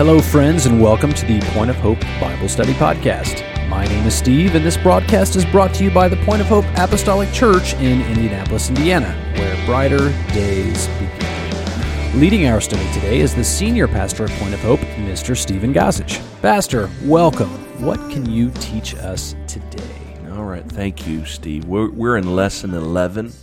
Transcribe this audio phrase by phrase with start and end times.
[0.00, 3.44] Hello, friends, and welcome to the Point of Hope Bible Study Podcast.
[3.68, 6.46] My name is Steve, and this broadcast is brought to you by the Point of
[6.46, 12.18] Hope Apostolic Church in Indianapolis, Indiana, where brighter days begin.
[12.18, 15.36] Leading our study today is the senior pastor of Point of Hope, Mr.
[15.36, 16.22] Stephen Gossage.
[16.40, 17.50] Pastor, welcome.
[17.84, 20.16] What can you teach us today?
[20.30, 21.66] All right, thank you, Steve.
[21.66, 23.34] We're, we're in lesson 11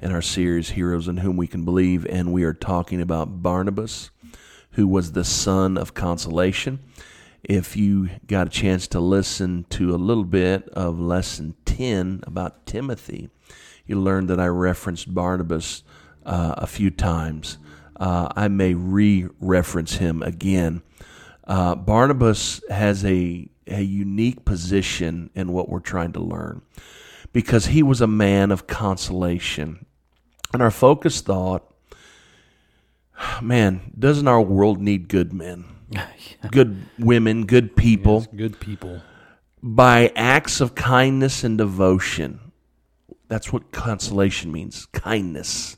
[0.00, 4.10] in our series, Heroes in Whom We Can Believe, and we are talking about Barnabas,
[4.72, 6.80] who was the son of consolation.
[7.42, 12.66] If you got a chance to listen to a little bit of lesson 10 about
[12.66, 13.30] Timothy,
[13.86, 15.82] you learned that I referenced Barnabas
[16.24, 17.58] uh, a few times.
[17.96, 20.82] Uh, I may re reference him again.
[21.44, 26.62] Uh, Barnabas has a, a unique position in what we're trying to learn
[27.32, 29.86] because he was a man of consolation.
[30.52, 31.69] And our focus thought
[33.42, 35.64] man, doesn't our world need good men?
[36.50, 38.20] good women, good people.
[38.20, 39.02] Yes, good people.
[39.62, 42.40] By acts of kindness and devotion.
[43.28, 45.76] That's what consolation means kindness.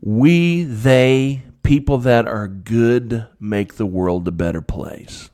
[0.00, 5.30] We, they, people that are good make the world a better place.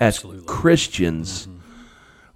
[0.00, 0.40] Absolutely.
[0.40, 1.58] As Christians, mm-hmm.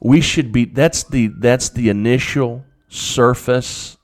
[0.00, 3.96] we should be that's the that's the initial surface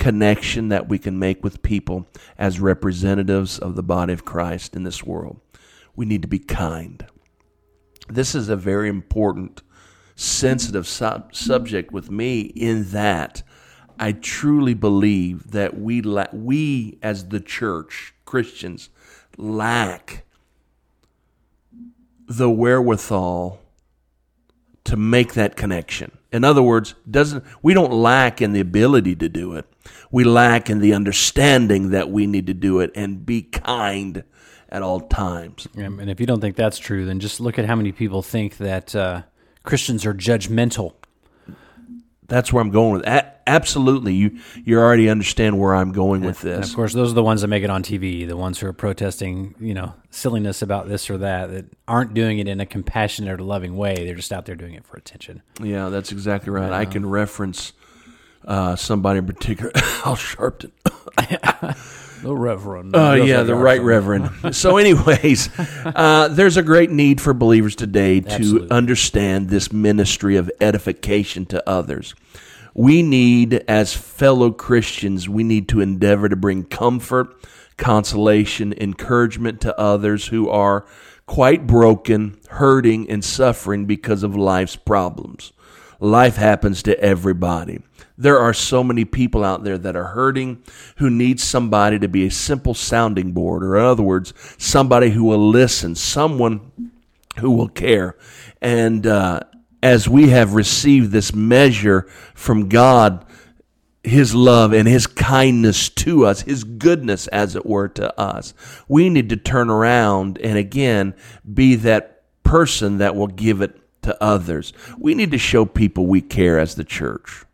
[0.00, 2.06] connection that we can make with people
[2.38, 5.38] as representatives of the body of Christ in this world.
[5.94, 7.06] We need to be kind.
[8.08, 9.60] This is a very important,
[10.16, 13.42] sensitive sub- subject with me in that
[13.98, 18.88] I truly believe that we la- we as the church, Christians,
[19.36, 20.24] lack
[22.26, 23.60] the wherewithal
[24.84, 26.16] to make that connection.
[26.32, 29.69] In other words, doesn't we don't lack in the ability to do it.
[30.10, 34.24] We lack in the understanding that we need to do it and be kind
[34.68, 35.66] at all times.
[35.76, 38.58] And if you don't think that's true, then just look at how many people think
[38.58, 39.22] that uh,
[39.64, 40.94] Christians are judgmental
[42.30, 43.06] that's where I'm going with.
[43.06, 46.54] A- absolutely, you you already understand where I'm going with this.
[46.54, 48.66] And of course, those are the ones that make it on TV, the ones who
[48.68, 52.66] are protesting, you know, silliness about this or that, that aren't doing it in a
[52.66, 53.96] compassionate or loving way.
[53.96, 55.42] They're just out there doing it for attention.
[55.60, 56.72] Yeah, that's exactly right.
[56.72, 57.72] I can reference
[58.50, 59.70] uh, somebody in particular,
[60.04, 60.72] Al Sharpton.
[62.20, 62.94] The Reverend.
[62.94, 64.54] Oh, uh, yeah, the right Reverend.
[64.54, 68.70] so, anyways, uh, there's a great need for believers today to Absolutely.
[68.70, 72.14] understand this ministry of edification to others.
[72.74, 77.34] We need, as fellow Christians, we need to endeavor to bring comfort,
[77.78, 80.84] consolation, encouragement to others who are
[81.24, 85.52] quite broken, hurting, and suffering because of life's problems.
[86.00, 87.82] Life happens to everybody.
[88.16, 90.62] There are so many people out there that are hurting
[90.96, 95.24] who need somebody to be a simple sounding board, or in other words, somebody who
[95.24, 96.90] will listen, someone
[97.38, 98.16] who will care.
[98.60, 99.40] And uh,
[99.82, 103.24] as we have received this measure from God,
[104.02, 108.54] his love and his kindness to us, his goodness, as it were, to us.
[108.88, 111.14] We need to turn around and again
[111.52, 114.72] be that person that will give it to others.
[114.98, 117.44] We need to show people we care as the church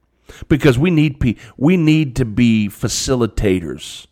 [0.48, 4.06] because we need pe- we need to be facilitators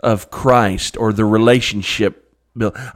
[0.00, 2.32] of Christ or the relationship.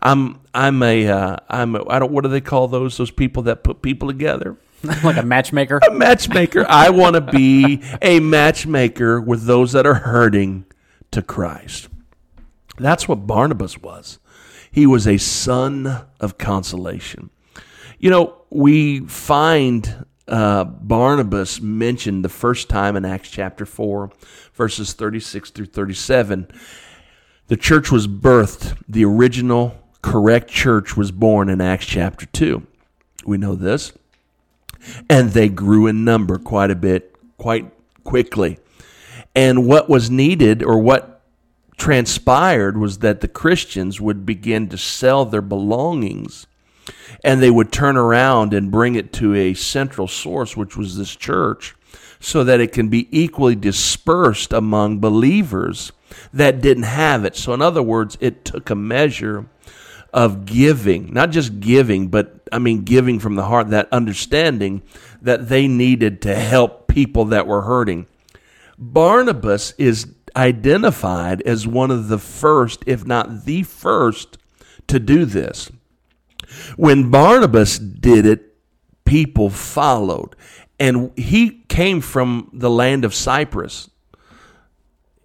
[0.00, 3.44] I'm I'm a uh, I'm a, I don't what do they call those those people
[3.44, 4.56] that put people together?
[5.02, 5.80] like a matchmaker.
[5.88, 6.64] a matchmaker.
[6.68, 10.66] I want to be a matchmaker with those that are hurting
[11.10, 11.88] to Christ.
[12.76, 14.20] That's what Barnabas was.
[14.70, 17.30] He was a son of consolation.
[18.00, 24.12] You know, we find uh, Barnabas mentioned the first time in Acts chapter 4,
[24.54, 26.46] verses 36 through 37.
[27.48, 32.64] The church was birthed, the original correct church was born in Acts chapter 2.
[33.26, 33.92] We know this.
[35.10, 37.72] And they grew in number quite a bit, quite
[38.04, 38.58] quickly.
[39.34, 41.22] And what was needed, or what
[41.76, 46.46] transpired, was that the Christians would begin to sell their belongings
[47.24, 51.14] and they would turn around and bring it to a central source, which was this
[51.14, 51.74] church,
[52.20, 55.92] so that it can be equally dispersed among believers
[56.32, 57.36] that didn't have it.
[57.36, 59.46] So, in other words, it took a measure
[60.12, 64.82] of giving, not just giving, but I mean giving from the heart, that understanding
[65.20, 68.06] that they needed to help people that were hurting.
[68.78, 74.38] Barnabas is identified as one of the first, if not the first,
[74.86, 75.70] to do this.
[76.76, 78.54] When Barnabas did it,
[79.04, 80.36] people followed.
[80.78, 83.90] And he came from the land of Cyprus.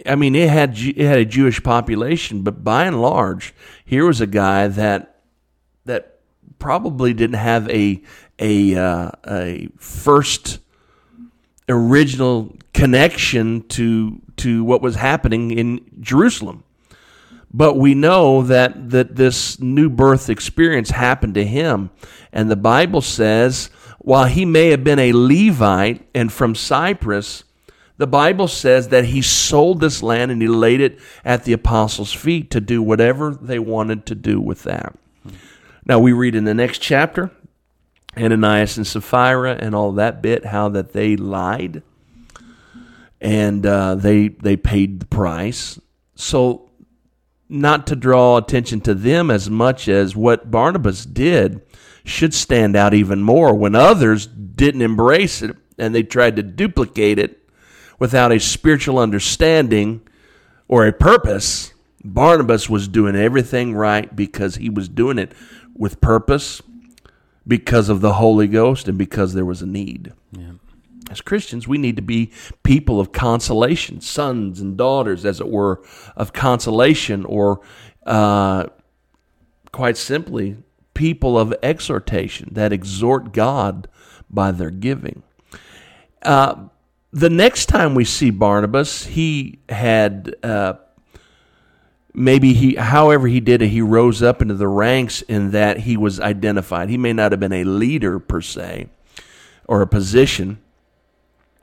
[0.05, 3.53] I mean, it had it had a Jewish population, but by and large,
[3.85, 5.21] here was a guy that
[5.85, 6.19] that
[6.59, 8.01] probably didn't have a
[8.39, 10.59] a uh, a first
[11.69, 16.63] original connection to to what was happening in Jerusalem.
[17.53, 21.91] But we know that that this new birth experience happened to him,
[22.31, 23.69] and the Bible says
[23.99, 27.45] while he may have been a Levite and from Cyprus,
[27.97, 32.11] the Bible says that he sold this land and he laid it at the apostles'
[32.11, 34.93] feet to do whatever they wanted to do with that.
[35.85, 37.31] Now we read in the next chapter
[38.17, 41.81] Ananias and Sapphira and all that bit how that they lied
[43.21, 45.79] and uh, they they paid the price.
[46.15, 46.69] So
[47.53, 51.61] not to draw attention to them as much as what Barnabas did
[52.03, 57.19] should stand out even more when others didn't embrace it and they tried to duplicate
[57.19, 57.47] it
[57.99, 60.01] without a spiritual understanding
[60.67, 61.73] or a purpose.
[62.03, 65.31] Barnabas was doing everything right because he was doing it
[65.75, 66.61] with purpose,
[67.47, 70.13] because of the Holy Ghost, and because there was a need.
[70.31, 70.53] Yeah.
[71.13, 72.31] As Christians, we need to be
[72.63, 75.83] people of consolation, sons and daughters, as it were,
[76.15, 77.61] of consolation, or
[78.07, 78.65] uh,
[79.71, 80.57] quite simply,
[80.95, 83.87] people of exhortation that exhort God
[84.27, 85.21] by their giving.
[86.23, 86.63] Uh,
[87.11, 90.73] the next time we see Barnabas, he had uh,
[92.11, 95.95] maybe he, however he did it, he rose up into the ranks in that he
[95.95, 96.89] was identified.
[96.89, 98.87] He may not have been a leader per se
[99.67, 100.57] or a position,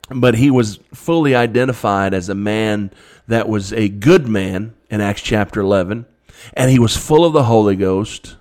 [0.09, 2.91] but he was fully identified as a man
[3.27, 6.05] that was a good man in Acts chapter 11,
[6.53, 8.35] and he was full of the Holy Ghost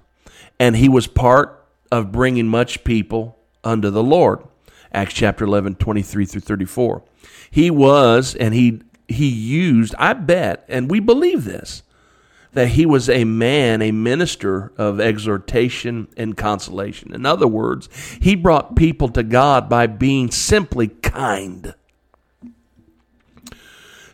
[0.60, 4.44] and he was part of bringing much people unto the Lord.
[4.92, 7.02] Acts chapter 11, 23 through 34.
[7.50, 11.82] He was, and he, he used, I bet, and we believe this,
[12.52, 17.14] that he was a man, a minister of exhortation and consolation.
[17.14, 17.88] In other words,
[18.20, 21.75] he brought people to God by being simply kind.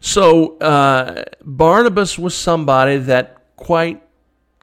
[0.00, 4.02] So uh, Barnabas was somebody that quite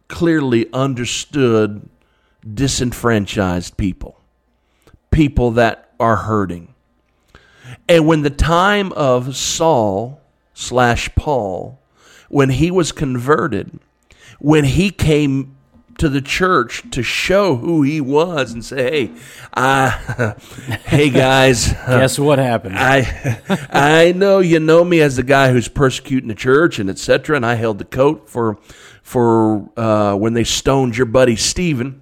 [0.08, 1.90] clearly understood
[2.54, 4.20] disenfranchised people,
[5.12, 6.74] people that are hurting.
[7.90, 10.22] And when the time of Saul
[10.54, 11.80] slash Paul,
[12.34, 13.80] when he was converted,
[14.40, 15.56] when he came
[16.00, 19.12] to the church to show who he was and say, "Hey,
[19.54, 20.36] I,
[20.86, 22.76] hey guys, Guess what happened?
[22.76, 23.40] I
[23.70, 27.36] I know you know me as the guy who's persecuting the church and etc.
[27.36, 28.58] And I held the coat for
[29.04, 32.02] for uh, when they stoned your buddy Stephen.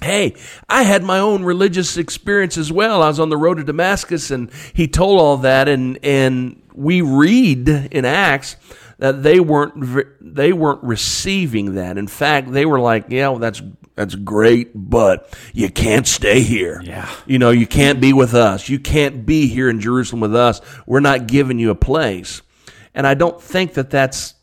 [0.00, 0.34] Hey,
[0.68, 3.04] I had my own religious experience as well.
[3.04, 7.02] I was on the road to Damascus, and he told all that, and and we
[7.02, 8.56] read in Acts
[9.02, 11.98] that they weren't they weren't receiving that.
[11.98, 13.60] In fact, they were like, "Yeah, well, that's
[13.96, 16.80] that's great, but you can't stay here.
[16.84, 17.10] Yeah.
[17.26, 18.68] You know, you can't be with us.
[18.68, 20.60] You can't be here in Jerusalem with us.
[20.86, 22.42] We're not giving you a place."
[22.94, 24.34] And I don't think that that's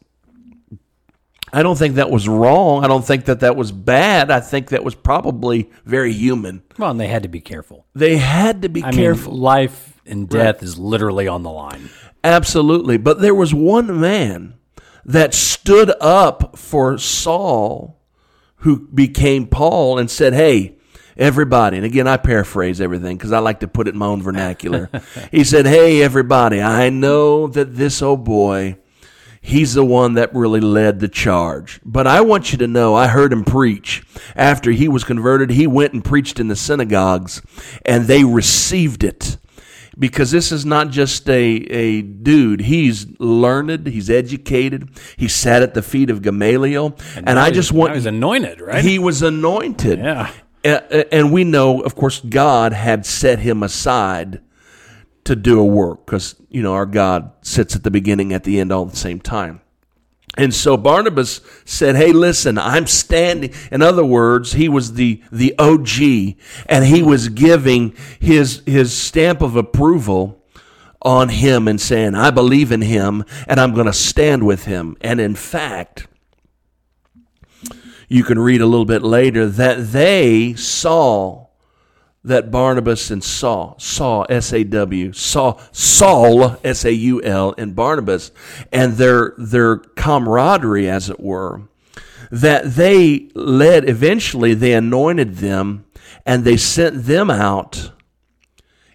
[1.53, 2.83] I don't think that was wrong.
[2.83, 4.29] I don't think that that was bad.
[4.29, 6.63] I think that was probably very human.
[6.77, 7.85] well, and they had to be careful.
[7.95, 9.31] They had to be I careful.
[9.31, 11.89] mean, life and death is literally on the line.
[12.23, 12.97] Absolutely.
[12.97, 14.55] But there was one man
[15.05, 17.99] that stood up for Saul,
[18.57, 20.77] who became Paul, and said, Hey,
[21.17, 24.21] everybody, and again, I paraphrase everything because I like to put it in my own
[24.21, 24.89] vernacular.
[25.31, 28.77] he said, Hey, everybody, I know that this old boy,
[29.41, 31.79] he's the one that really led the charge.
[31.85, 34.03] But I want you to know, I heard him preach.
[34.35, 37.41] After he was converted, he went and preached in the synagogues,
[37.85, 39.37] and they received it
[39.99, 42.61] because this is not just a, a dude.
[42.61, 46.97] He's learned, he's educated, he sat at the feet of Gamaliel.
[47.15, 48.83] And, Now I just want he's anointed, right?
[48.83, 49.99] he was anointed.
[49.99, 50.31] Yeah.
[50.63, 54.41] And we know, of course, God had set him aside
[55.23, 58.59] to do a work because, you know, our God sits at the beginning, at the
[58.59, 59.61] end, all at the same time.
[60.39, 63.53] And so Barnabas said, Hey, listen, I'm standing.
[63.73, 69.41] In other words, he was the, the OG and he was giving his, his stamp
[69.41, 70.41] of approval
[71.01, 74.95] on him and saying, I believe in him and I'm going to stand with him.
[75.01, 76.07] And in fact,
[78.07, 81.48] you can read a little bit later that they saw
[82.23, 87.75] that Barnabas and Saul, Saul, S A W, Saul, Saul, S A U L, and
[87.75, 88.31] Barnabas,
[88.71, 91.61] and their their camaraderie, as it were,
[92.29, 93.87] that they led.
[93.87, 95.85] Eventually, they anointed them,
[96.25, 97.91] and they sent them out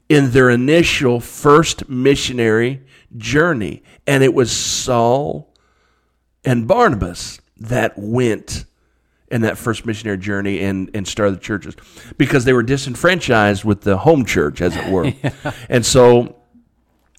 [0.09, 2.83] in their initial first missionary
[3.17, 3.83] journey.
[4.07, 5.55] And it was Saul
[6.45, 8.67] and Barnabas that went
[9.35, 11.75] in that first missionary journey and, and started the churches
[12.17, 15.13] because they were disenfranchised with the home church, as it were.
[15.69, 16.37] And so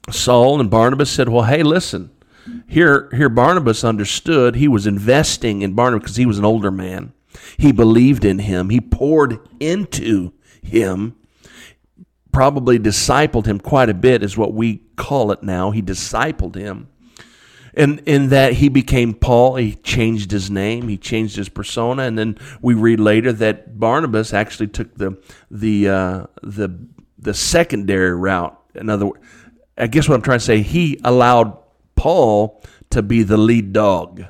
[0.09, 2.09] Saul and Barnabas said, Well, hey, listen,
[2.67, 7.11] here, here Barnabas understood he was investing in Barnabas because he was an older man.
[7.57, 10.31] He believed in him, he poured into
[10.63, 11.15] him,
[12.31, 15.71] probably discipled him quite a bit, is what we call it now.
[15.71, 16.87] He discipled him.
[17.75, 22.17] And in that he became Paul, he changed his name, he changed his persona, and
[22.17, 26.69] then we read later that Barnabas actually took the the uh, the
[27.17, 28.57] the secondary route.
[28.75, 29.19] In other words,
[29.77, 31.57] I guess what I'm trying to say, he allowed
[31.95, 34.23] Paul to be the lead dog.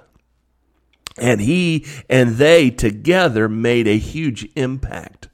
[1.17, 5.29] And he and they together made a huge impact.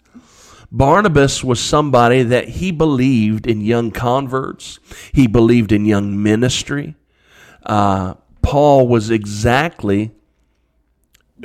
[0.71, 4.79] Barnabas was somebody that he believed in young converts.
[5.11, 6.95] He believed in young ministry.
[7.63, 10.11] Uh, Paul was exactly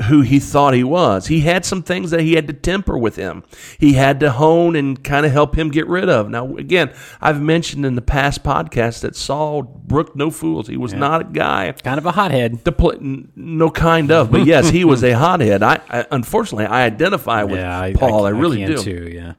[0.04, 1.26] who he thought he was.
[1.26, 3.44] He had some things that he had to temper with him.
[3.78, 6.28] He had to hone and kind of help him get rid of.
[6.28, 10.68] Now, again, I've mentioned in the past podcast that Saul brooked no fools.
[10.68, 10.98] He was yeah.
[10.98, 12.64] not a guy, kind of a hothead.
[12.64, 15.62] To play, no kind of, but yes, he was a hothead.
[15.62, 18.24] I, I unfortunately I identify with yeah, I, Paul.
[18.24, 18.78] I, I really do.
[18.78, 19.34] Too, yeah.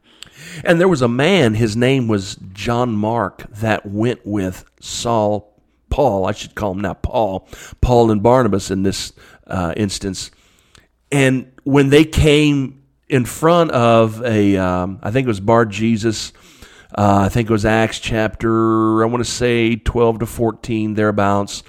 [0.63, 1.53] And there was a man.
[1.53, 5.53] His name was John Mark that went with Saul.
[5.97, 7.47] Paul, I should call him now Paul,
[7.81, 9.13] Paul and Barnabas in this
[9.47, 10.29] uh, instance
[11.11, 16.33] and when they came in front of a, um, I think it was Bar Jesus,
[16.97, 21.63] uh, I think it was Acts chapter, I want to say 12 to 14, thereabouts.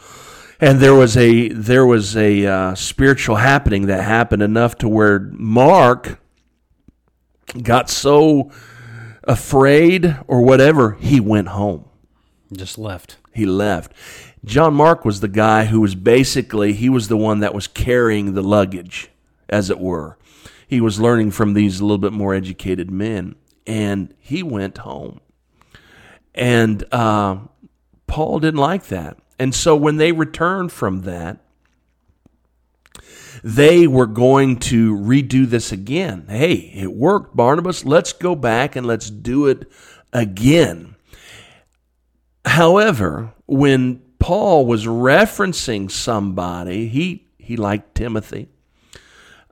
[0.61, 5.21] And there was a there was a uh, spiritual happening that happened enough to where
[5.33, 6.21] Mark
[7.63, 8.51] got so
[9.23, 11.89] afraid or whatever, he went home.
[12.53, 13.19] Just left.
[13.39, 13.93] He left.
[14.45, 18.35] John Mark was the guy who was basically he was the one that was carrying
[18.35, 19.11] the luggage
[19.49, 20.19] as it were.
[20.67, 25.21] He was learning from these a little bit more educated men, and he went home.
[26.35, 27.39] And uh,
[28.07, 29.19] Paul didn't like that.
[29.39, 31.39] And so when they returned from that,
[33.45, 36.27] they were going to redo this again.
[36.29, 37.85] Hey, it worked, Barnabas.
[37.85, 39.71] Let's go back and let's do it
[40.13, 40.97] again.
[42.49, 48.49] However, when Paul was referencing somebody, he, he liked Timothy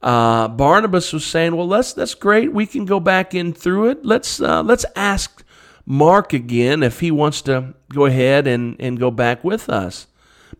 [0.02, 2.52] uh, Barnabas was saying, "Well, that's that's great.
[2.52, 4.04] We can go back in through it.
[4.04, 5.44] Let's uh, let's ask
[5.84, 10.06] Mark again if he wants to go ahead and, and go back with us."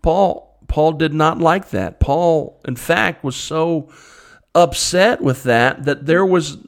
[0.03, 2.01] Paul Paul did not like that.
[2.01, 3.89] Paul, in fact, was so
[4.55, 6.59] upset with that that there was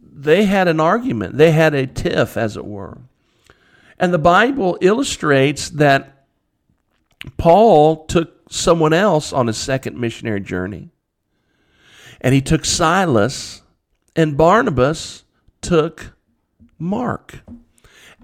[0.00, 1.36] they had an argument.
[1.36, 2.98] They had a tiff, as it were.
[4.02, 6.26] And the Bible illustrates that
[7.36, 10.90] Paul took someone else on his second missionary journey.
[12.20, 13.62] And he took Silas,
[14.16, 15.22] and Barnabas
[15.60, 16.16] took
[16.80, 17.44] Mark.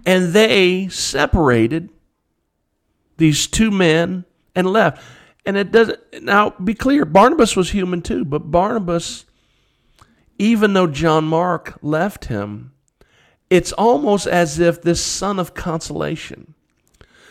[0.05, 1.91] And they separated
[3.19, 4.25] these two men
[4.57, 5.01] and left.
[5.47, 9.27] And it doesn't, now be clear, Barnabas was human too, but Barnabas,
[10.41, 12.73] even though John Mark left him,
[13.51, 16.55] it's almost as if this son of consolation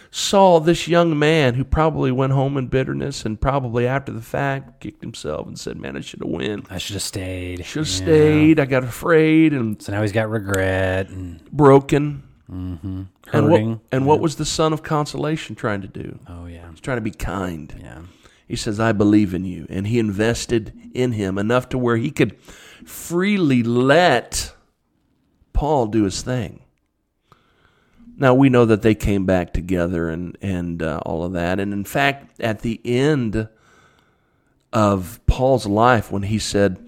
[0.10, 4.80] saw this young man who probably went home in bitterness and probably after the fact
[4.80, 6.72] kicked himself and said, "Man, I should have went.
[6.72, 7.66] I should have stayed.
[7.66, 8.06] Should have yeah.
[8.06, 8.60] stayed.
[8.60, 13.04] I got afraid and so now he's got regret and broken." Mm-hmm.
[13.34, 14.00] And what, and yeah.
[14.00, 16.20] what was the son of consolation trying to do?
[16.28, 17.76] Oh yeah, he's trying to be kind.
[17.80, 18.04] Yeah.
[18.48, 22.10] He says, "I believe in you," and he invested in him enough to where he
[22.10, 22.38] could
[22.86, 24.54] freely let
[25.58, 26.60] Paul do his thing.
[28.16, 31.74] Now we know that they came back together and and uh, all of that, and
[31.74, 33.50] in fact, at the end
[34.72, 36.88] of Paul's life, when he said,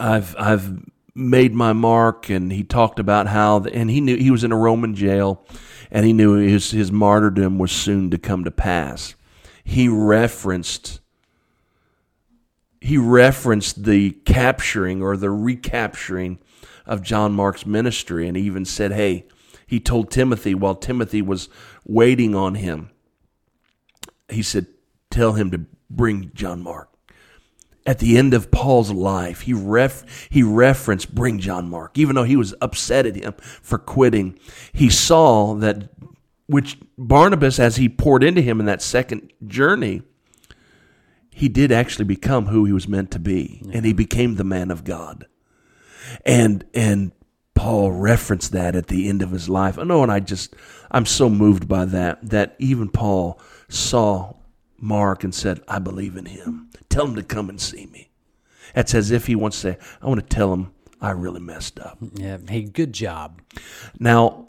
[0.00, 0.82] "I've I've
[1.14, 4.50] made my mark," and he talked about how, the, and he knew he was in
[4.50, 5.44] a Roman jail,
[5.90, 9.14] and he knew his his martyrdom was soon to come to pass.
[9.62, 11.00] He referenced
[12.80, 16.38] he referenced the capturing or the recapturing
[16.86, 19.26] of John Mark's ministry, and even said, "Hey."
[19.66, 21.48] he told Timothy while Timothy was
[21.84, 22.90] waiting on him.
[24.28, 24.66] He said,
[25.10, 26.90] Tell him to bring John Mark.
[27.86, 31.98] At the end of Paul's life, he, ref, he referenced bring John Mark.
[31.98, 34.38] Even though he was upset at him for quitting,
[34.72, 35.90] he saw that
[36.46, 40.02] which Barnabas, as he poured into him in that second journey,
[41.30, 43.76] he did actually become who he was meant to be, yeah.
[43.76, 45.26] and he became the man of God.
[46.24, 47.12] And and
[47.54, 49.78] Paul referenced that at the end of his life.
[49.78, 50.54] I know, and I just,
[50.90, 54.34] I'm so moved by that, that even Paul saw
[54.76, 56.70] Mark and said, I believe in him.
[56.88, 58.10] Tell him to come and see me.
[58.74, 61.78] That's as if he wants to say, I want to tell him I really messed
[61.78, 61.98] up.
[62.14, 62.38] Yeah.
[62.46, 63.40] Hey, good job.
[64.00, 64.46] Now,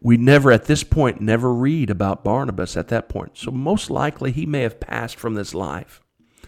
[0.00, 3.38] we never, at this point, never read about Barnabas at that point.
[3.38, 6.02] So, most likely, he may have passed from this life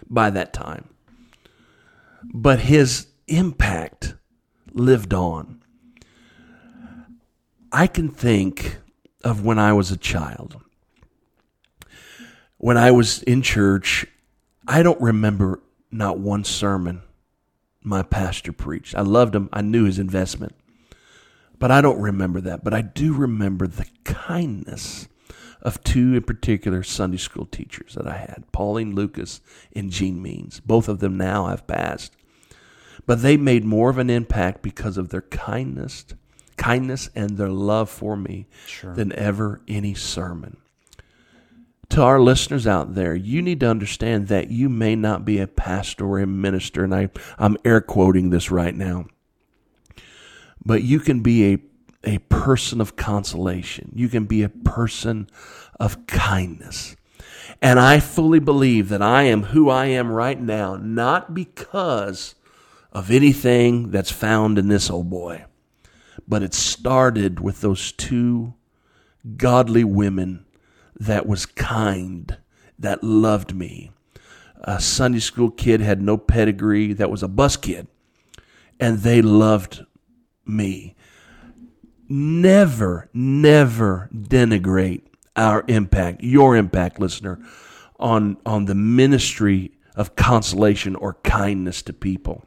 [0.09, 0.88] by that time.
[2.33, 4.14] But his impact
[4.73, 5.62] lived on.
[7.73, 8.79] I can think
[9.23, 10.61] of when I was a child.
[12.59, 14.07] When I was in church,
[14.67, 15.61] I don't remember
[15.91, 17.03] not one sermon
[17.83, 18.95] my pastor preached.
[18.95, 20.55] I loved him, I knew his investment.
[21.59, 22.65] But I don't remember that.
[22.65, 25.09] But I do remember the kindness
[25.62, 29.41] of two in particular Sunday school teachers that I had Pauline Lucas
[29.75, 30.61] and Jean Means.
[30.61, 32.17] Both of them now have passed.
[33.07, 36.04] But they made more of an impact because of their kindness,
[36.57, 38.95] kindness and their love for me Sure.
[38.95, 40.57] than ever any sermon.
[41.90, 45.49] To our listeners out there, you need to understand that you may not be a
[45.49, 49.07] pastor or a minister, and I, I'm air quoting this right now
[50.64, 51.59] but you can be a,
[52.04, 53.92] a person of consolation.
[53.95, 55.28] You can be a person
[55.78, 56.97] of kindness.
[57.62, 62.35] And I fully believe that I am who I am right now, not because
[62.92, 65.44] of anything that's found in this old boy,
[66.26, 68.54] but it started with those two
[69.37, 70.44] godly women
[70.99, 72.38] that was kind,
[72.78, 73.90] that loved me.
[74.62, 77.87] A Sunday school kid had no pedigree, that was a bus kid,
[78.78, 79.85] and they loved
[80.44, 80.97] me.
[82.09, 85.02] Never, never denigrate
[85.37, 87.38] our impact, your impact, listener,
[87.99, 92.44] on, on the ministry of consolation or kindness to people.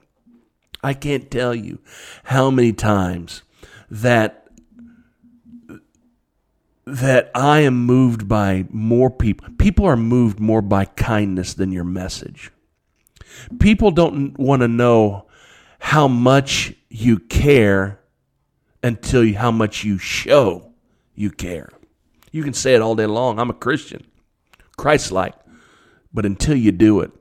[0.84, 1.80] I can't tell you
[2.26, 3.44] how many times
[3.90, 4.40] that
[6.86, 9.48] that I am moved by more people.
[9.58, 12.52] People are moved more by kindness than your message.
[13.60, 15.28] People don't want to know
[15.80, 18.00] how much you care
[18.84, 20.74] until you, how much you show
[21.16, 21.70] you care.
[22.32, 23.40] You can say it all day long.
[23.40, 24.06] I'm a Christian,
[24.78, 25.36] Christ like.
[26.14, 27.12] But until you do it,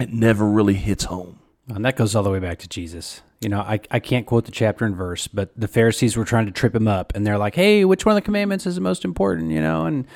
[0.00, 1.38] it never really hits home.
[1.68, 3.22] And that goes all the way back to Jesus.
[3.40, 6.46] You know, I, I can't quote the chapter and verse, but the Pharisees were trying
[6.46, 8.80] to trip him up, and they're like, hey, which one of the commandments is the
[8.80, 9.50] most important?
[9.50, 10.06] You know, and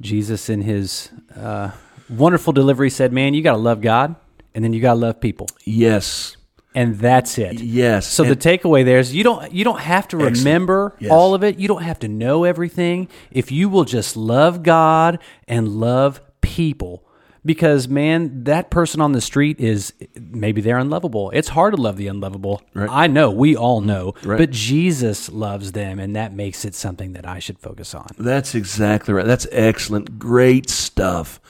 [0.00, 1.70] Jesus, in his uh,
[2.08, 4.14] wonderful delivery, said, man, you got to love God,
[4.54, 5.46] and then you got to love people.
[5.64, 6.36] Yes.
[6.74, 7.60] And that's it.
[7.60, 8.06] Yes.
[8.06, 11.10] So the takeaway there is you don't you don't have to remember Yes.
[11.10, 11.58] all of it.
[11.58, 13.08] You don't have to know everything.
[13.32, 17.04] If you will just love God and love people,
[17.44, 21.30] because man, that person on the street is maybe they're unlovable.
[21.30, 22.62] It's hard to love the unlovable.
[22.74, 24.38] I know, we all know, Right.
[24.38, 28.08] but Jesus loves them, and that makes it something that I should focus on.
[28.18, 29.26] That's exactly right.
[29.26, 30.18] That's excellent.
[30.18, 31.40] Great stuff.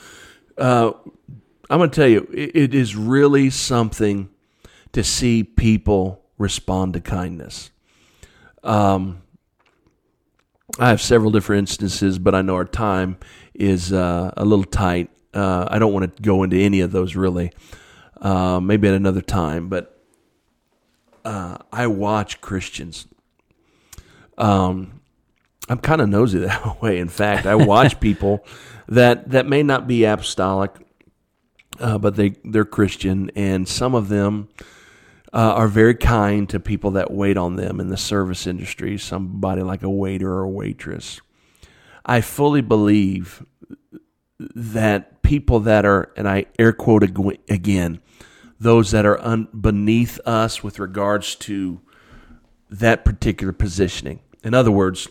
[0.57, 0.91] Uh,
[1.69, 4.29] I'm going to tell you, it, it is really something
[4.93, 7.71] to see people respond to kindness.
[8.63, 9.21] Um,
[10.79, 13.17] I have several different instances, but I know our time
[13.53, 15.09] is uh, a little tight.
[15.33, 17.51] Uh, I don't want to go into any of those really.
[18.21, 19.99] Uh, maybe at another time, but
[21.25, 23.07] uh, I watch Christians.
[24.37, 25.01] Um,
[25.69, 26.99] I'm kind of nosy that way.
[26.99, 28.45] In fact, I watch people
[28.87, 30.71] that that may not be apostolic,
[31.79, 34.49] uh, but they they're Christian, and some of them
[35.33, 38.97] uh, are very kind to people that wait on them in the service industry.
[38.97, 41.21] Somebody like a waiter or a waitress.
[42.05, 43.45] I fully believe
[44.55, 47.99] that people that are, and I air quote again,
[48.59, 51.81] those that are un- beneath us with regards to
[52.69, 54.19] that particular positioning.
[54.43, 55.07] In other words,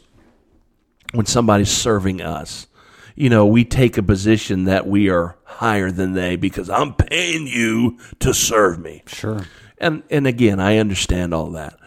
[1.12, 2.66] when somebody's serving us,
[3.14, 7.46] you know, we take a position that we are higher than they because I'm paying
[7.46, 9.02] you to serve me.
[9.06, 9.42] Sure.
[9.78, 11.78] And and again, I understand all that.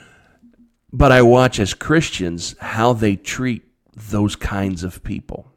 [0.92, 3.64] But I watch as Christians how they treat
[3.96, 5.52] those kinds of people.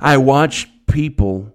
[0.00, 1.52] I watch people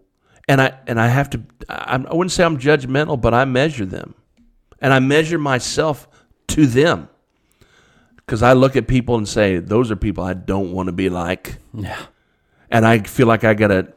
[0.48, 3.86] and I and I have to I, I wouldn't say I'm judgmental, but I measure
[3.86, 4.16] them.
[4.82, 6.08] And I measure myself
[6.48, 7.10] to them.
[8.28, 11.10] Cuz I look at people and say those are people I don't want to be
[11.10, 11.98] like Yeah.
[12.70, 13.94] and I feel like I gotta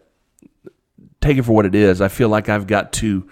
[1.20, 2.00] take it for what it is.
[2.00, 3.28] I feel like I've got to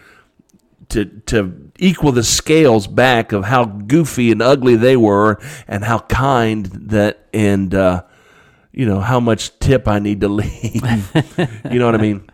[0.91, 6.01] to to equal the scales back of how goofy and ugly they were, and how
[6.01, 8.03] kind that and uh,
[8.73, 10.83] you know how much tip I need to leave.
[11.71, 12.29] you know what I mean?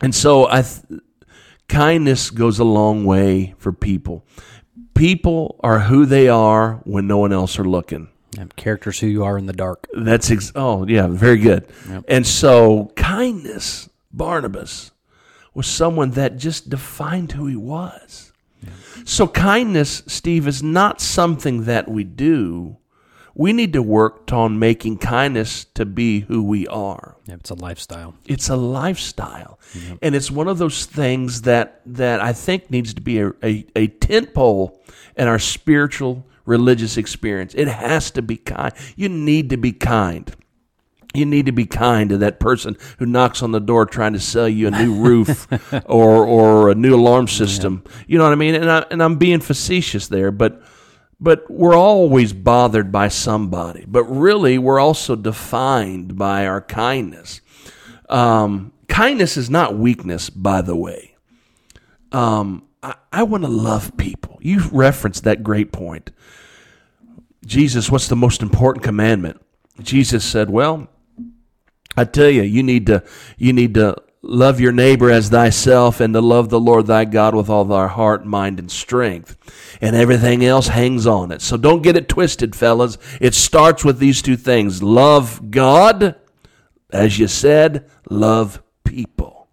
[0.00, 1.00] And so I, th-
[1.68, 4.24] kindness goes a long way for people.
[4.94, 8.08] people are who they are when no one else are looking.
[8.36, 9.86] Yeah, characters who you are in the dark.
[9.92, 11.66] That's ex- oh yeah, very good.
[12.08, 14.90] And so kindness, Barnabas
[15.54, 18.32] was someone that just defined who he was.
[19.04, 22.78] So kindness, Steve, is not something that we do.
[23.34, 27.16] We need to work on making kindness to be who we are.
[27.24, 28.14] Yeah, it's a lifestyle.
[28.26, 29.58] It's a lifestyle,
[30.02, 33.66] and it's one of those things that that I think needs to be a, a,
[33.74, 34.82] a tent pole
[35.16, 37.54] in our spiritual religious experience.
[37.54, 38.72] It has to be kind.
[38.96, 40.34] You need to be kind.
[41.14, 44.20] You need to be kind to that person who knocks on the door trying to
[44.20, 45.46] sell you a new roof
[45.84, 47.84] or or a new alarm system.
[48.06, 48.54] You know what I mean?
[48.54, 50.62] And I and I'm being facetious there, but
[51.22, 53.84] but we're always bothered by somebody.
[53.86, 57.40] But really, we're also defined by our kindness.
[58.08, 61.14] Um, kindness is not weakness, by the way.
[62.10, 64.40] Um, I, I want to love people.
[64.42, 66.10] You referenced that great point.
[67.46, 69.40] Jesus, what's the most important commandment?
[69.80, 70.88] Jesus said, Well,
[71.96, 73.04] I tell you, you need to
[73.38, 77.34] you need to love your neighbor as thyself and to love the Lord thy God
[77.34, 79.36] with all thy heart, mind, and strength.
[79.80, 81.42] And everything else hangs on it.
[81.42, 82.98] So don't get it twisted, fellas.
[83.20, 84.82] It starts with these two things.
[84.82, 86.16] Love God,
[86.90, 89.48] as you said, love people.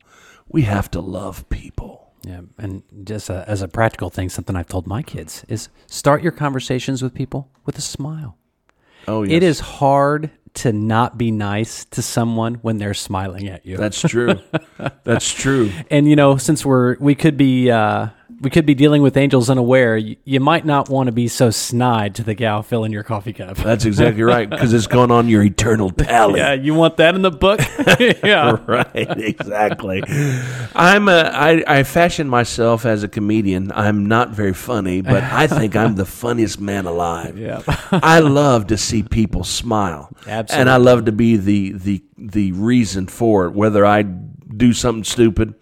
[0.47, 2.13] We have to love people.
[2.23, 6.21] Yeah, and just a, as a practical thing, something I've told my kids is start
[6.21, 8.37] your conversations with people with a smile.
[9.07, 9.37] Oh, yes.
[9.37, 13.77] It is hard to not be nice to someone when they're smiling at you.
[13.77, 14.39] That's true.
[15.03, 15.71] That's true.
[15.91, 18.07] and you know, since we're we could be uh,
[18.41, 21.49] we could be dealing with angels unaware, you, you might not want to be so
[21.49, 23.57] snide to the gal filling your coffee cup.
[23.57, 26.39] That's exactly right because it's going on your eternal tally.
[26.39, 27.59] yeah, you want that in the book?
[28.23, 28.57] yeah.
[28.65, 30.03] right exactly
[30.75, 35.47] i'm a I, I fashion myself as a comedian i'm not very funny but i
[35.47, 37.61] think i'm the funniest man alive Yeah.
[37.91, 40.61] i love to see people smile Absolutely.
[40.61, 45.03] and i love to be the the the reason for it whether i do something
[45.03, 45.55] stupid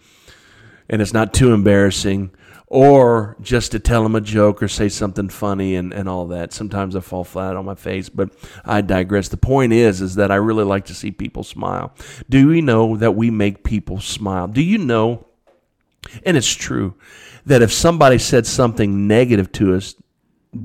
[0.90, 2.32] and it's not too embarrassing
[2.70, 6.52] or just to tell them a joke or say something funny and, and all that.
[6.52, 8.30] Sometimes I fall flat on my face, but
[8.66, 9.30] I digress.
[9.30, 11.94] The point is, is that I really like to see people smile.
[12.30, 14.48] Do we know that we make people smile?
[14.48, 15.26] Do you know,
[16.26, 16.96] and it's true,
[17.46, 19.96] that if somebody said something negative to us,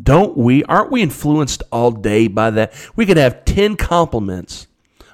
[0.03, 2.73] don't we, aren't we influenced all day by that?
[2.97, 4.67] We could have 10 compliments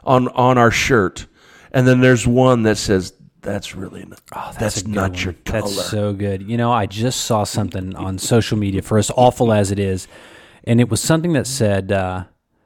[0.05, 1.27] on, on our shirt,
[1.71, 3.13] and then there's one that says,
[3.53, 5.21] that's really not, Oh, that's, good not one.
[5.21, 5.63] your color.
[5.63, 6.43] That's so good.
[6.49, 10.07] You know, I just saw something on social media for as awful as it is,
[10.65, 12.25] and it was something that said uh,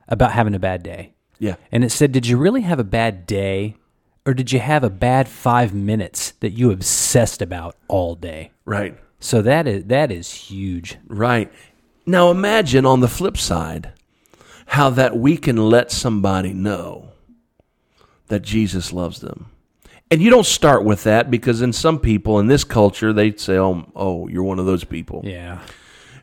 [0.08, 1.14] about having a bad day.
[1.38, 1.56] yeah.
[1.70, 3.76] And it said, Did you really have a bad day?
[4.24, 8.52] Or did you have a bad five minutes that you obsessed about all day?
[8.64, 8.96] Right.
[9.18, 10.96] So that is that is huge.
[11.08, 11.50] Right.
[12.06, 13.92] Now imagine on the flip side
[14.66, 17.08] how that we can let somebody know
[18.28, 19.46] that Jesus loves them.
[20.12, 23.56] And you don't start with that because in some people in this culture they'd say,
[23.56, 25.60] "Oh, oh, you're one of those people." Yeah.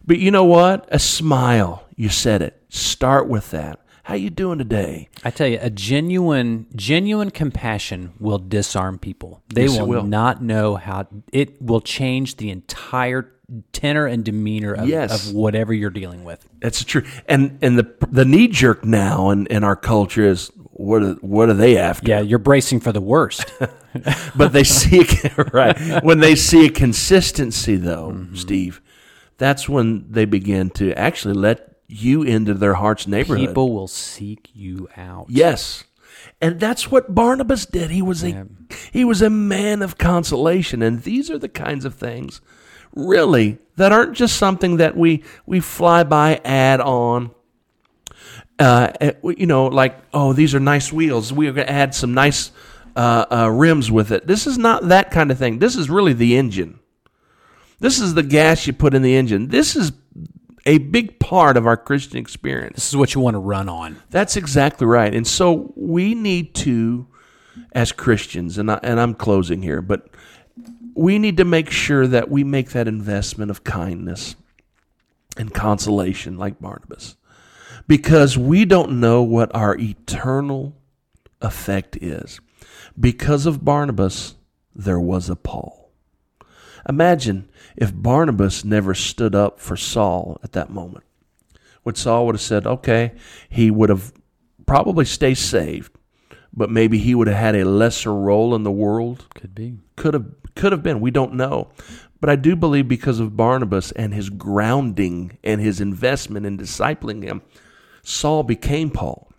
[0.05, 0.87] But you know what?
[0.91, 1.85] A smile.
[1.95, 2.61] You said it.
[2.69, 3.79] Start with that.
[4.03, 5.09] How you doing today?
[5.23, 9.41] I tell you, a genuine genuine compassion will disarm people.
[9.53, 10.03] They Yes, will, will.
[10.03, 13.31] not know how it will change the entire
[13.73, 15.29] tenor and demeanor of, Yes.
[15.29, 16.47] of whatever you're dealing with.
[16.61, 17.01] That's true.
[17.27, 21.49] And and the the knee jerk now in, in our culture is what are, what
[21.49, 22.07] are they after?
[22.07, 23.53] Yeah, you're bracing for the worst.
[24.35, 26.03] but they see a, right.
[26.03, 28.35] When they see a consistency though mm-hmm.
[28.35, 28.81] steve
[29.37, 33.47] that's when they begin to actually let you into their heart's neighborhood.
[33.47, 35.25] People will seek you out.
[35.29, 35.85] yes.
[36.41, 37.91] And that's what barnabas did.
[37.91, 38.45] He was a
[38.91, 40.81] he was a man of consolation.
[40.81, 42.41] And these are the kinds of things
[42.93, 47.31] really that aren't just something that we we fly by add on
[48.59, 51.31] uh, eh, you know, like, oh, these are nice wheels.
[51.31, 52.51] We're going to add some nice
[52.95, 54.27] uh, uh, rims with it.
[54.27, 55.59] This is not that kind of thing.
[55.59, 56.79] This is really the engine.
[57.79, 59.47] This is the gas you put in the engine.
[59.47, 59.93] This is
[60.65, 62.75] a big part of our Christian experience.
[62.75, 64.01] This is what you want to run on.
[64.09, 65.13] That's exactly right.
[65.13, 67.07] And so we need to,
[67.71, 70.09] as Christians, and, I, and I'm closing here, but
[70.93, 74.35] we need to make sure that we make that investment of kindness
[75.37, 77.15] and consolation like Barnabas
[77.89, 80.77] because we don't know what our eternal
[81.41, 82.39] effect is.
[82.97, 84.35] Because of Barnabas,
[84.75, 85.91] there was a Paul.
[86.87, 91.03] Imagine if Barnabas never stood up for Saul at that moment.
[91.81, 93.13] What Saul would have said, okay,
[93.49, 94.13] he would have
[94.67, 95.91] probably stayed saved,
[96.53, 99.25] but maybe he would have had a lesser role in the world.
[99.33, 99.79] Could be.
[99.95, 101.01] Could have Could have been.
[101.01, 101.71] We don't know.
[102.21, 107.23] But I do believe because of Barnabas and his grounding and his investment in discipling
[107.23, 107.41] him,
[108.09, 109.31] Saul became Paul.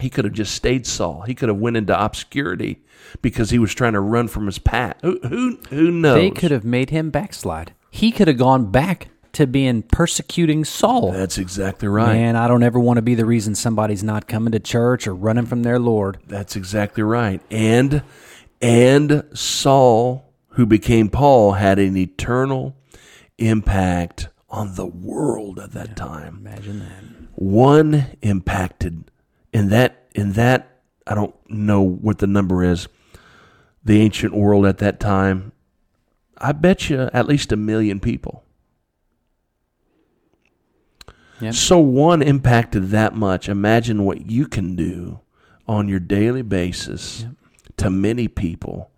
[0.00, 1.22] He could have just stayed Saul.
[1.22, 2.84] He could have went into obscurity
[3.22, 4.96] because he was trying to run from his path.
[5.02, 6.14] Who who, who knows?
[6.14, 7.72] They could have made him backslide.
[7.90, 11.10] He could have gone back to being persecuting Saul.
[11.10, 12.14] That's exactly right.
[12.14, 15.14] Man, I don't ever want to be the reason somebody's not coming to church or
[15.14, 16.18] running from their Lord.
[16.28, 17.40] That's exactly right.
[17.50, 18.04] And
[18.62, 22.76] and Saul, who became Paul, had an eternal
[23.38, 26.36] impact on the world at that time.
[26.38, 27.17] Imagine that.
[27.38, 29.12] One impacted
[29.52, 32.88] in that in that I don't know what the number is.
[33.84, 35.52] The ancient world at that time,
[36.36, 38.42] I bet you at least a million people.
[41.40, 41.54] Yep.
[41.54, 43.48] So one impacted that much.
[43.48, 45.20] Imagine what you can do
[45.68, 47.24] on your daily basis
[47.76, 48.90] to many people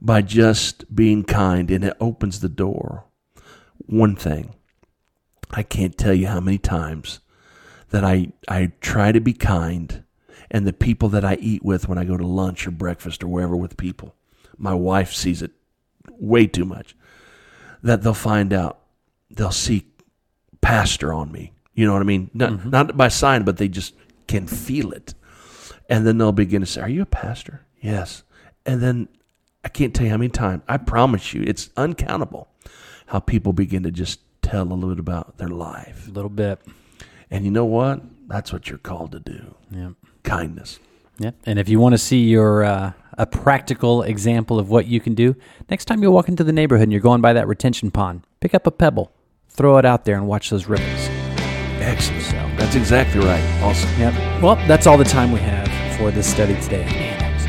[0.00, 3.04] by just being kind, and it opens the door.
[3.84, 4.54] One thing,
[5.50, 7.20] I can't tell you how many times
[7.90, 10.04] that I, I try to be kind,
[10.50, 13.28] and the people that I eat with when I go to lunch or breakfast or
[13.28, 14.14] wherever with people,
[14.58, 15.52] my wife sees it
[16.18, 16.96] way too much,
[17.82, 18.80] that they'll find out,
[19.30, 19.86] they'll see
[20.60, 21.52] pastor on me.
[21.74, 22.30] You know what I mean?
[22.32, 22.70] Not, mm-hmm.
[22.70, 23.94] not by sign, but they just
[24.26, 25.14] can feel it.
[25.88, 27.64] And then they'll begin to say, Are you a pastor?
[27.80, 28.22] Yes.
[28.64, 29.08] And then
[29.64, 32.48] I can't tell you how many times, I promise you, it's uncountable
[33.06, 36.08] how people begin to just tell a little bit about their life.
[36.08, 36.60] A little bit.
[37.30, 38.02] And you know what?
[38.28, 39.90] That's what you're called to do Yeah.
[40.22, 40.78] kindness.
[41.18, 41.30] Yeah.
[41.44, 45.14] And if you want to see your uh, a practical example of what you can
[45.14, 45.34] do,
[45.70, 48.54] next time you walk into the neighborhood and you're going by that retention pond, pick
[48.54, 49.10] up a pebble,
[49.48, 51.08] throw it out there, and watch those ripples.
[51.80, 52.58] Excellent.
[52.58, 53.42] That's exactly right.
[53.62, 53.88] Awesome.
[53.98, 54.42] Yep.
[54.42, 56.84] Well, that's all the time we have for this study today.
[56.84, 57.46] Man, that was,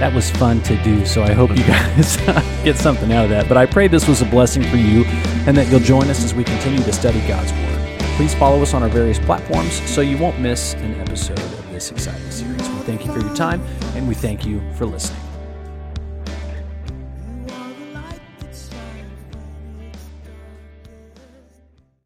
[0.00, 1.04] that was fun to do.
[1.06, 2.16] So I hope you guys
[2.64, 3.48] get something out of that.
[3.48, 5.04] But I pray this was a blessing for you
[5.46, 7.77] and that you'll join us as we continue to study God's Word.
[8.18, 11.92] Please follow us on our various platforms so you won't miss an episode of this
[11.92, 12.68] exciting series.
[12.68, 13.62] We thank you for your time
[13.94, 15.27] and we thank you for listening.